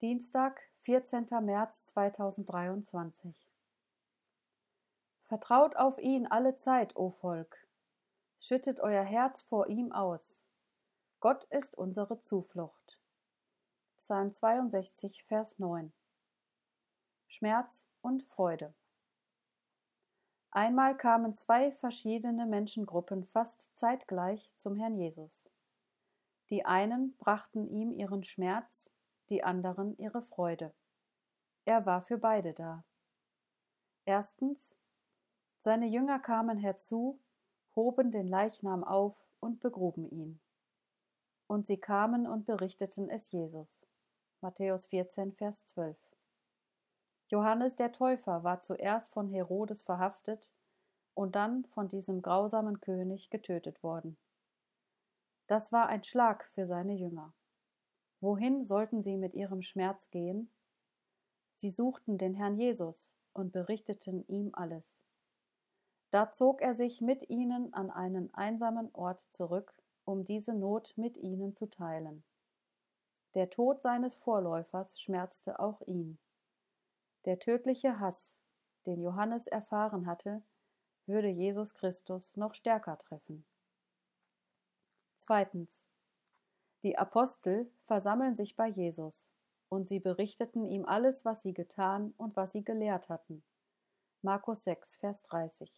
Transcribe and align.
Dienstag, 0.00 0.62
14. 0.82 1.26
März 1.42 1.86
2023 1.86 3.34
Vertraut 5.24 5.74
auf 5.74 5.98
ihn 5.98 6.28
alle 6.28 6.56
Zeit, 6.56 6.94
o 6.94 7.10
Volk. 7.10 7.66
Schüttet 8.38 8.78
euer 8.78 9.02
Herz 9.02 9.42
vor 9.42 9.66
ihm 9.66 9.90
aus. 9.90 10.44
Gott 11.18 11.42
ist 11.46 11.76
unsere 11.76 12.20
Zuflucht. 12.20 13.00
Psalm 13.96 14.30
62, 14.30 15.24
Vers 15.24 15.58
9 15.58 15.92
Schmerz 17.26 17.84
und 18.00 18.22
Freude 18.22 18.72
Einmal 20.52 20.96
kamen 20.96 21.34
zwei 21.34 21.72
verschiedene 21.72 22.46
Menschengruppen 22.46 23.24
fast 23.24 23.76
zeitgleich 23.76 24.52
zum 24.54 24.76
Herrn 24.76 24.94
Jesus. 24.96 25.50
Die 26.50 26.64
einen 26.64 27.16
brachten 27.16 27.66
ihm 27.66 27.90
ihren 27.90 28.22
Schmerz, 28.22 28.92
die 29.30 29.44
anderen 29.44 29.96
ihre 29.98 30.22
Freude. 30.22 30.74
Er 31.64 31.86
war 31.86 32.00
für 32.00 32.18
beide 32.18 32.54
da. 32.54 32.84
Erstens, 34.04 34.74
seine 35.60 35.86
Jünger 35.86 36.18
kamen 36.18 36.56
herzu, 36.56 37.20
hoben 37.74 38.10
den 38.10 38.26
Leichnam 38.26 38.84
auf 38.84 39.28
und 39.40 39.60
begruben 39.60 40.08
ihn. 40.08 40.40
Und 41.46 41.66
sie 41.66 41.78
kamen 41.78 42.26
und 42.26 42.46
berichteten 42.46 43.10
es 43.10 43.30
Jesus. 43.30 43.86
Matthäus 44.40 44.86
14, 44.86 45.32
Vers 45.32 45.66
12. 45.66 45.96
Johannes 47.28 47.76
der 47.76 47.92
Täufer 47.92 48.44
war 48.44 48.62
zuerst 48.62 49.12
von 49.12 49.28
Herodes 49.28 49.82
verhaftet 49.82 50.50
und 51.14 51.34
dann 51.34 51.64
von 51.66 51.88
diesem 51.88 52.22
grausamen 52.22 52.80
König 52.80 53.28
getötet 53.28 53.82
worden. 53.82 54.16
Das 55.48 55.72
war 55.72 55.88
ein 55.88 56.04
Schlag 56.04 56.44
für 56.44 56.66
seine 56.66 56.94
Jünger. 56.94 57.34
Wohin 58.20 58.64
sollten 58.64 59.02
sie 59.02 59.16
mit 59.16 59.34
ihrem 59.34 59.62
Schmerz 59.62 60.10
gehen? 60.10 60.50
Sie 61.54 61.70
suchten 61.70 62.18
den 62.18 62.34
Herrn 62.34 62.56
Jesus 62.56 63.14
und 63.32 63.52
berichteten 63.52 64.26
ihm 64.28 64.50
alles. 64.52 65.04
Da 66.10 66.32
zog 66.32 66.62
er 66.62 66.74
sich 66.74 67.00
mit 67.00 67.28
ihnen 67.28 67.72
an 67.74 67.90
einen 67.90 68.32
einsamen 68.34 68.94
Ort 68.94 69.26
zurück, 69.30 69.82
um 70.04 70.24
diese 70.24 70.54
Not 70.54 70.94
mit 70.96 71.16
ihnen 71.16 71.54
zu 71.54 71.68
teilen. 71.68 72.24
Der 73.34 73.50
Tod 73.50 73.82
seines 73.82 74.14
Vorläufers 74.14 75.00
schmerzte 75.00 75.60
auch 75.60 75.82
ihn. 75.82 76.18
Der 77.26 77.38
tödliche 77.38 78.00
Hass, 78.00 78.38
den 78.86 79.02
Johannes 79.02 79.46
erfahren 79.46 80.06
hatte, 80.06 80.42
würde 81.04 81.28
Jesus 81.28 81.74
Christus 81.74 82.36
noch 82.36 82.54
stärker 82.54 82.96
treffen. 82.96 83.44
Zweitens. 85.16 85.88
Die 86.84 86.96
Apostel 86.96 87.70
versammeln 87.82 88.36
sich 88.36 88.54
bei 88.54 88.68
Jesus, 88.68 89.32
und 89.68 89.88
sie 89.88 89.98
berichteten 89.98 90.64
ihm 90.64 90.84
alles, 90.84 91.24
was 91.24 91.42
sie 91.42 91.52
getan 91.52 92.14
und 92.16 92.36
was 92.36 92.52
sie 92.52 92.64
gelehrt 92.64 93.08
hatten. 93.08 93.42
Markus 94.22 94.64
6, 94.64 94.96
Vers 94.96 95.22
30. 95.24 95.72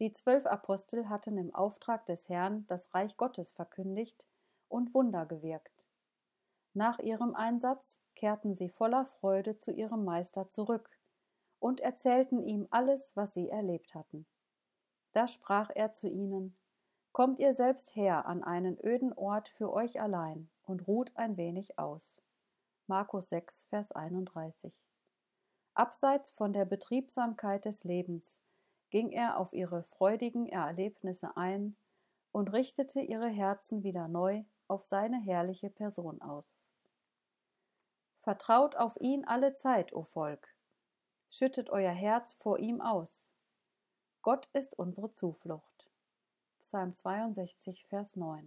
Die 0.00 0.12
zwölf 0.12 0.46
Apostel 0.46 1.08
hatten 1.08 1.38
im 1.38 1.54
Auftrag 1.54 2.06
des 2.06 2.28
Herrn 2.28 2.66
das 2.68 2.92
Reich 2.94 3.16
Gottes 3.16 3.52
verkündigt 3.52 4.28
und 4.68 4.94
Wunder 4.94 5.26
gewirkt. 5.26 5.84
Nach 6.72 6.98
ihrem 6.98 7.34
Einsatz 7.34 8.00
kehrten 8.16 8.54
sie 8.54 8.68
voller 8.68 9.04
Freude 9.04 9.56
zu 9.56 9.72
ihrem 9.72 10.04
Meister 10.04 10.50
zurück 10.50 10.90
und 11.60 11.80
erzählten 11.80 12.42
ihm 12.42 12.66
alles, 12.70 13.14
was 13.14 13.34
sie 13.34 13.48
erlebt 13.48 13.94
hatten. 13.94 14.26
Da 15.12 15.28
sprach 15.28 15.70
er 15.74 15.92
zu 15.92 16.08
ihnen 16.08 16.56
Kommt 17.14 17.38
ihr 17.38 17.54
selbst 17.54 17.94
her 17.94 18.26
an 18.26 18.42
einen 18.42 18.76
öden 18.84 19.12
Ort 19.12 19.48
für 19.48 19.72
euch 19.72 20.00
allein 20.00 20.50
und 20.64 20.88
ruht 20.88 21.12
ein 21.14 21.36
wenig 21.36 21.78
aus. 21.78 22.20
Markus 22.88 23.28
6, 23.28 23.66
Vers 23.66 23.92
31. 23.92 24.74
Abseits 25.74 26.30
von 26.30 26.52
der 26.52 26.64
Betriebsamkeit 26.64 27.66
des 27.66 27.84
Lebens 27.84 28.40
ging 28.90 29.12
er 29.12 29.38
auf 29.38 29.52
ihre 29.52 29.84
freudigen 29.84 30.48
Erlebnisse 30.48 31.36
ein 31.36 31.76
und 32.32 32.52
richtete 32.52 33.00
ihre 33.00 33.28
Herzen 33.28 33.84
wieder 33.84 34.08
neu 34.08 34.42
auf 34.66 34.84
seine 34.84 35.20
herrliche 35.20 35.70
Person 35.70 36.20
aus. 36.20 36.66
Vertraut 38.18 38.74
auf 38.74 38.96
ihn 39.00 39.24
alle 39.24 39.54
Zeit, 39.54 39.92
o 39.92 40.02
Volk. 40.02 40.52
Schüttet 41.30 41.70
euer 41.70 41.92
Herz 41.92 42.32
vor 42.32 42.58
ihm 42.58 42.80
aus. 42.80 43.30
Gott 44.22 44.48
ist 44.52 44.76
unsere 44.76 45.12
Zuflucht. 45.12 45.93
Psalm 46.64 46.94
62, 46.94 47.84
Vers 47.90 48.16
9. 48.16 48.42